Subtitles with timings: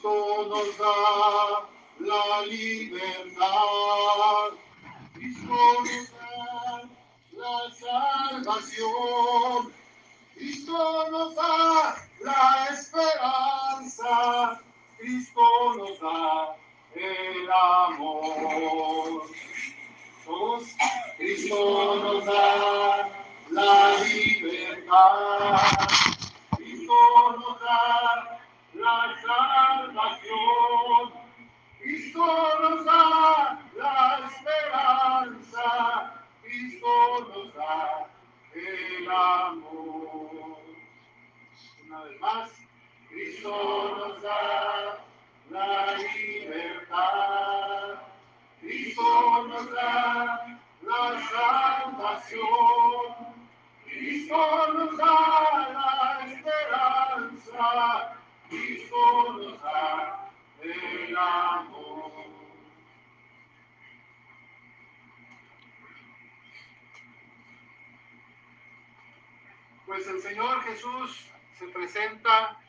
[0.00, 1.66] Cristo nos da
[1.98, 3.46] la libertad.
[5.12, 6.88] Cristo nos da
[7.32, 7.56] la
[8.30, 9.72] salvación.
[10.36, 14.60] Cristo nos da la esperanza.
[14.98, 16.56] Cristo nos da
[16.94, 19.22] el amor.
[21.16, 23.10] Cristo nos da
[23.50, 25.67] la libertad.
[54.28, 54.68] Da
[55.72, 58.18] la esperanza.
[58.50, 60.30] Cristo nos da
[60.60, 62.12] el amor.
[69.86, 72.60] Pues el Señor Jesús se presenta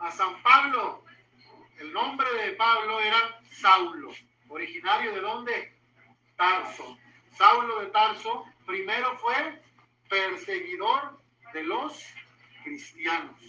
[0.00, 1.04] a San Pablo.
[1.78, 4.10] El nombre de Pablo era Saulo.
[4.48, 5.78] ¿Originario de dónde?
[6.36, 6.98] Tarso.
[7.38, 9.62] Saulo de Tarso primero fue
[10.08, 11.18] perseguidor
[11.52, 12.02] de los
[12.62, 13.40] cristianos,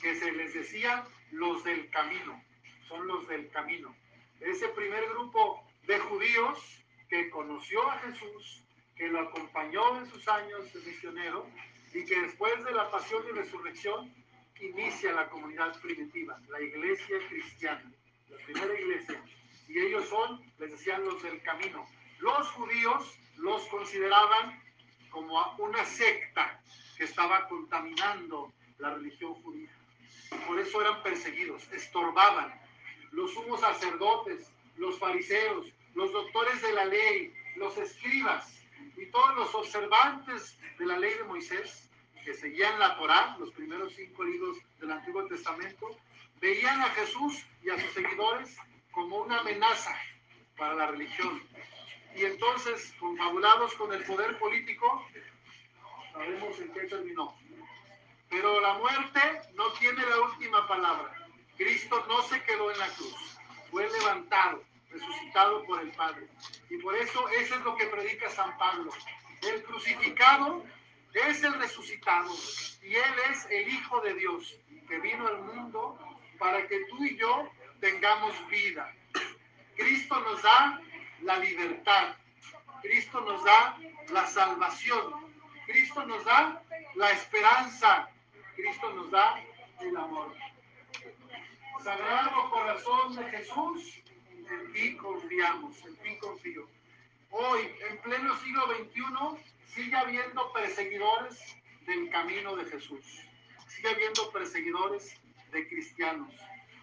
[0.00, 2.42] que se les decía los del camino,
[2.88, 3.94] son los del camino.
[4.40, 8.62] Ese primer grupo de judíos que conoció a Jesús,
[8.96, 11.46] que lo acompañó en sus años de misionero
[11.92, 14.12] y que después de la pasión y resurrección
[14.60, 17.92] inicia la comunidad primitiva, la iglesia cristiana,
[18.28, 19.22] la primera iglesia.
[19.68, 21.86] Y ellos son, les decían, los del camino.
[22.18, 24.62] Los judíos los consideraban
[25.16, 26.60] como una secta
[26.98, 29.70] que estaba contaminando la religión judía.
[30.46, 32.52] Por eso eran perseguidos, estorbaban.
[33.12, 38.60] Los sumos sacerdotes, los fariseos, los doctores de la ley, los escribas
[38.94, 41.88] y todos los observantes de la ley de Moisés
[42.22, 45.96] que seguían la Torá, los primeros cinco libros del Antiguo Testamento,
[46.42, 48.54] veían a Jesús y a sus seguidores
[48.90, 49.96] como una amenaza
[50.58, 51.42] para la religión,
[52.16, 55.06] y entonces, confabulados con el poder político,
[56.12, 57.36] sabemos en qué terminó.
[58.30, 59.20] Pero la muerte
[59.54, 61.12] no tiene la última palabra.
[61.56, 63.38] Cristo no se quedó en la cruz,
[63.70, 66.26] fue levantado, resucitado por el Padre.
[66.70, 68.90] Y por eso eso es lo que predica San Pablo.
[69.42, 70.64] El crucificado
[71.12, 72.30] es el resucitado
[72.82, 74.56] y Él es el Hijo de Dios
[74.88, 75.98] que vino al mundo
[76.38, 77.50] para que tú y yo
[77.80, 78.94] tengamos vida.
[79.76, 80.80] Cristo nos da
[81.26, 82.14] la libertad.
[82.82, 83.76] Cristo nos da
[84.10, 85.34] la salvación.
[85.66, 86.62] Cristo nos da
[86.94, 88.08] la esperanza.
[88.54, 89.42] Cristo nos da
[89.80, 90.32] el amor.
[91.82, 96.68] Sagrado corazón de Jesús, en ti confiamos, en ti confío.
[97.30, 97.60] Hoy,
[97.90, 99.42] en pleno siglo XXI,
[99.74, 101.56] sigue habiendo perseguidores
[101.86, 103.04] del camino de Jesús.
[103.68, 105.20] Sigue habiendo perseguidores
[105.50, 106.32] de cristianos.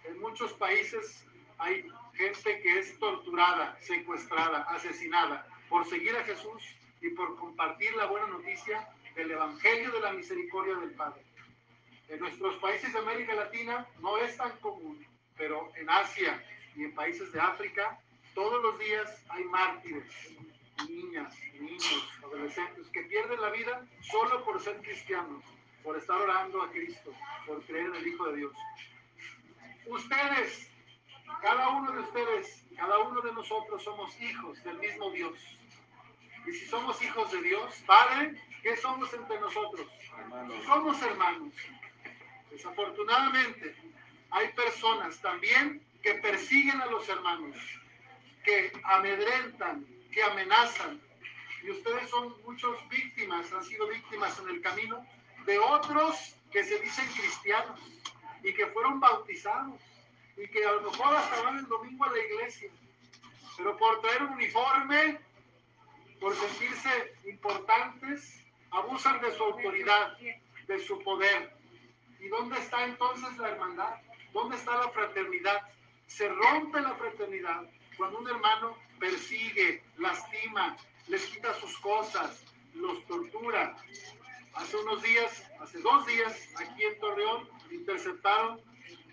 [0.04, 1.24] En muchos países
[1.58, 6.62] hay gente que es torturada, secuestrada, asesinada por seguir a Jesús
[7.00, 11.22] y por compartir la buena noticia del Evangelio de la Misericordia del Padre.
[12.08, 15.04] En nuestros países de América Latina no es tan común,
[15.36, 16.42] pero en Asia
[16.76, 17.98] y en países de África
[18.34, 20.04] todos los días hay mártires,
[20.88, 25.44] niñas, niños, adolescentes que pierden la vida solo por ser cristianos,
[25.82, 27.12] por estar orando a Cristo,
[27.46, 28.52] por creer en el Hijo de Dios.
[29.86, 30.73] Ustedes
[31.44, 35.38] cada uno de ustedes, cada uno de nosotros somos hijos del mismo Dios.
[36.46, 39.86] Y si somos hijos de Dios, Padre, ¿qué somos entre nosotros?
[40.64, 41.52] Somos hermanos.
[42.50, 43.76] Desafortunadamente,
[44.30, 47.58] hay personas también que persiguen a los hermanos,
[48.42, 50.98] que amedrentan, que amenazan.
[51.62, 55.06] Y ustedes son muchos víctimas, han sido víctimas en el camino
[55.44, 57.78] de otros que se dicen cristianos
[58.42, 59.78] y que fueron bautizados
[60.36, 62.70] y que a lo mejor hasta van el domingo a la iglesia,
[63.56, 65.20] pero por traer un uniforme,
[66.20, 70.16] por sentirse importantes, abusan de su autoridad,
[70.66, 71.56] de su poder.
[72.18, 73.94] ¿Y dónde está entonces la hermandad?
[74.32, 75.62] ¿Dónde está la fraternidad?
[76.06, 77.62] Se rompe la fraternidad
[77.96, 80.76] cuando un hermano persigue, lastima,
[81.08, 82.44] les quita sus cosas,
[82.74, 83.76] los tortura.
[84.54, 88.60] Hace unos días, hace dos días, aquí en Torreón, interceptaron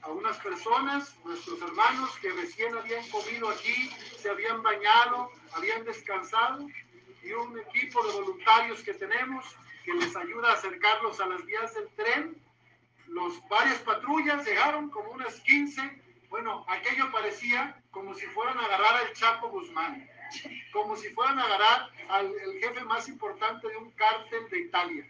[0.03, 6.67] a unas personas, nuestros hermanos que recién habían comido aquí, se habían bañado, habían descansado,
[7.23, 9.45] y un equipo de voluntarios que tenemos
[9.83, 12.41] que les ayuda a acercarlos a las vías del tren.
[13.07, 18.95] Los varias patrullas llegaron, como unas 15, Bueno, aquello parecía como si fueran a agarrar
[18.95, 20.09] al Chapo Guzmán,
[20.71, 25.05] como si fueran a agarrar al jefe más importante de un cártel de Italia.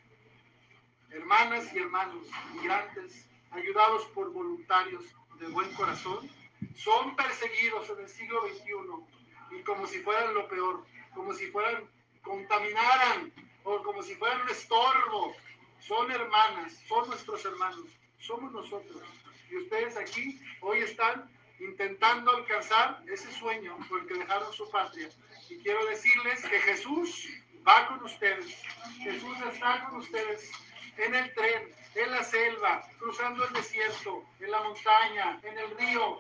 [1.11, 5.03] Hermanas y hermanos, migrantes, ayudados por voluntarios
[5.39, 6.30] de buen corazón,
[6.75, 11.89] son perseguidos en el siglo XXI y como si fueran lo peor, como si fueran,
[12.21, 13.31] contaminaran
[13.63, 15.36] o como si fueran un estorbo.
[15.80, 17.88] Son hermanas, son nuestros hermanos,
[18.19, 19.01] somos nosotros.
[19.50, 25.09] Y ustedes aquí hoy están intentando alcanzar ese sueño por el que dejaron su patria.
[25.50, 27.27] Y quiero decirles que Jesús
[27.68, 28.62] va con ustedes.
[29.03, 30.51] Jesús está con ustedes
[30.97, 36.19] en el tren, en la selva, cruzando el desierto, en la montaña, en el río.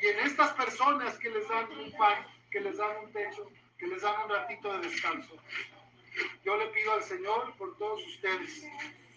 [0.00, 3.48] Y en estas personas que les dan un pan, que les dan un techo,
[3.78, 5.36] que les dan un ratito de descanso.
[6.44, 8.66] Yo le pido al Señor por todos ustedes.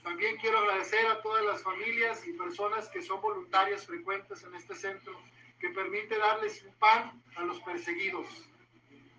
[0.04, 4.76] También quiero agradecer a todas las familias y personas que son voluntarias frecuentes en este
[4.76, 5.20] centro,
[5.60, 8.28] que permite darles un pan a los perseguidos,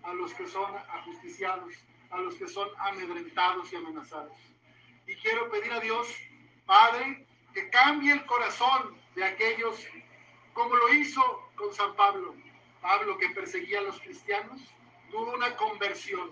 [0.03, 1.73] a los que son ajusticiados,
[2.09, 4.37] a los que son amedrentados y amenazados.
[5.07, 6.07] Y quiero pedir a Dios,
[6.65, 9.87] Padre, que cambie el corazón de aquellos,
[10.53, 12.35] como lo hizo con San Pablo.
[12.81, 14.61] Pablo que perseguía a los cristianos,
[15.09, 16.29] tuvo una conversión.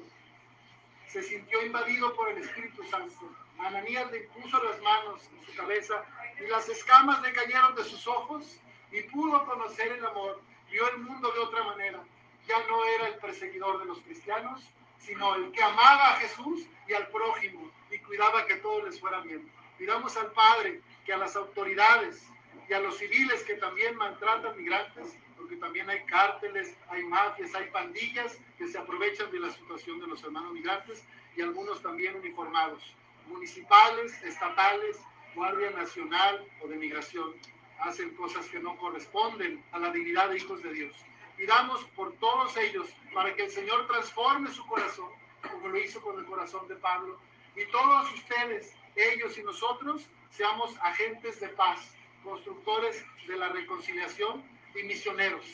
[1.08, 3.34] Se sintió invadido por el Espíritu Santo.
[3.60, 6.04] Ananías le puso las manos en su cabeza
[6.40, 8.60] y las escamas le cayeron de sus ojos
[8.92, 10.42] y pudo conocer el amor.
[10.70, 12.04] Vio el mundo de otra manera.
[12.46, 14.62] Ya no era el perseguidor de los cristianos,
[15.00, 19.22] sino el que amaba a Jesús y al prójimo y cuidaba que todo les fuera
[19.22, 19.50] bien.
[19.78, 22.24] Pidamos al Padre que a las autoridades
[22.70, 27.70] y a los civiles que también maltratan migrantes, porque también hay cárteles, hay mafias, hay
[27.70, 31.04] pandillas que se aprovechan de la situación de los hermanos migrantes
[31.36, 32.96] y algunos también uniformados,
[33.28, 34.98] municipales, estatales,
[35.36, 37.34] Guardia Nacional o de Migración.
[37.80, 40.96] Hacen cosas que no corresponden a la dignidad de hijos de Dios.
[41.38, 45.10] Pidamos por todos ellos para que el Señor transforme su corazón,
[45.52, 47.20] como lo hizo con el corazón de Pablo.
[47.56, 51.94] Y todos ustedes, ellos y nosotros, seamos agentes de paz,
[52.24, 54.44] constructores de la reconciliación
[54.76, 55.46] y misioneros.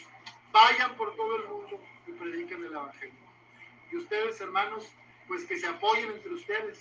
[0.52, 3.20] Vayan por todo el mundo y prediquen el Evangelio.
[3.92, 4.88] Y ustedes, hermanos,
[5.28, 6.80] pues que se apoyen entre ustedes.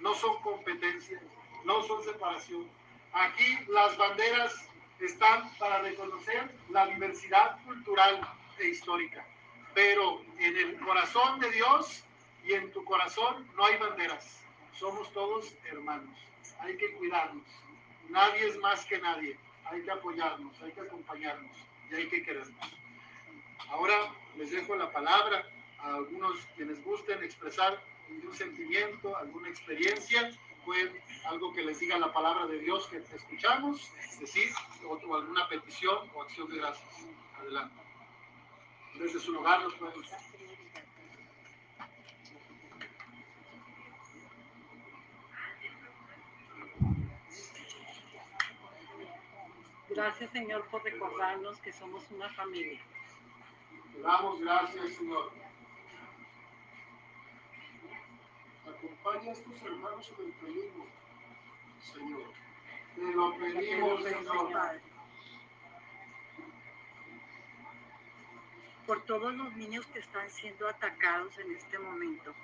[0.00, 1.22] No son competencias,
[1.64, 2.68] no son separación.
[3.12, 4.68] Aquí las banderas
[5.00, 8.20] están para reconocer la diversidad cultural
[8.60, 9.26] e histórica.
[9.74, 12.04] Pero en el corazón de Dios
[12.44, 14.40] y en tu corazón no hay banderas.
[14.72, 16.16] Somos todos hermanos.
[16.60, 17.46] Hay que cuidarnos.
[18.08, 19.38] Nadie es más que nadie.
[19.64, 21.56] Hay que apoyarnos, hay que acompañarnos
[21.90, 22.72] y hay que querernos.
[23.68, 25.46] Ahora les dejo la palabra
[25.80, 27.78] a algunos quienes gusten expresar
[28.08, 30.30] un sentimiento, alguna experiencia
[30.64, 33.90] fue algo que les diga la palabra de Dios que escuchamos,
[34.20, 34.50] decir,
[34.86, 37.06] o, alguna petición o acción de gracias.
[37.38, 37.87] Adelante.
[38.94, 40.02] Desde su lugar los pueden
[49.90, 52.80] Gracias, Señor, por recordarnos que somos una familia.
[53.92, 55.32] Te damos gracias, Señor.
[58.64, 60.86] Acompaña a estos hermanos en el peligro,
[61.80, 62.32] Señor.
[62.94, 64.87] Te lo pedimos, Señor.
[68.88, 72.34] Por todos los niños que están siendo atacados en este momento.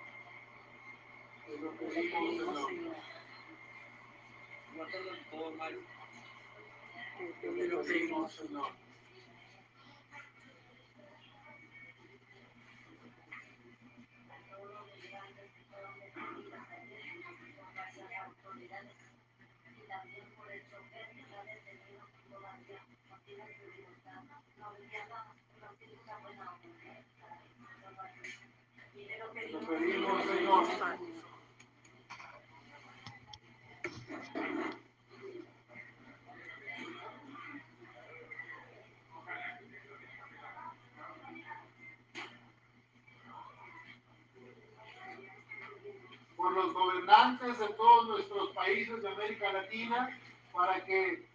[46.36, 50.18] Por los gobernantes de todos nuestros países de América Latina
[50.52, 51.26] para que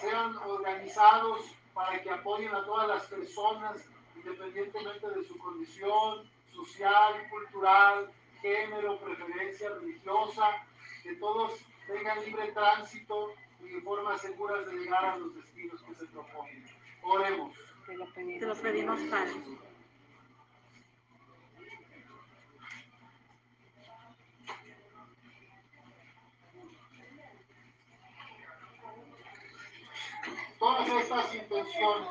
[0.00, 3.84] sean organizados, para que apoyen a todas las personas
[4.16, 10.66] independientemente de su condición, social, cultural, género, preferencia religiosa,
[11.02, 11.52] que todos
[11.86, 16.64] tengan libre tránsito y formas seguras de llegar a los destinos que se proponen.
[17.02, 17.54] Oremos.
[17.86, 19.34] Te lo pedimos, Padre.
[31.16, 32.08] Estas intenciones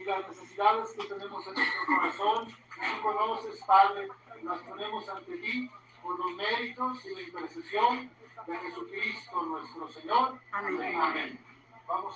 [0.00, 4.08] y las necesidades que tenemos en nuestro corazón, tú conoces, Padre,
[4.42, 5.70] las ponemos ante ti
[6.02, 8.10] por los méritos y la intercesión
[8.46, 10.40] de Jesucristo nuestro Señor.
[10.52, 10.94] Amén.
[10.96, 11.38] Amén.
[11.86, 12.06] Vamos a